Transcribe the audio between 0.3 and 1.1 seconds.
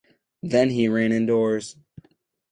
Then he